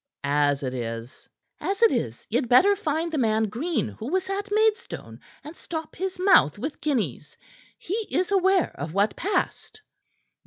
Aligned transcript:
As 0.23 0.63
it 0.63 0.73
is" 0.73 1.29
"As 1.59 1.83
it 1.83 1.91
is, 1.93 2.25
ye'd 2.27 2.49
better 2.49 2.75
find 2.75 3.11
the 3.11 3.19
man 3.19 3.43
Green 3.43 3.87
who 3.89 4.07
was 4.11 4.31
at 4.31 4.49
Maidstone, 4.51 5.19
and 5.43 5.55
stop 5.55 5.95
his 5.95 6.17
mouth 6.17 6.57
with 6.57 6.81
guineas. 6.81 7.37
He 7.77 8.07
is 8.09 8.31
aware 8.31 8.71
of 8.81 8.95
what 8.95 9.15
passed." 9.15 9.83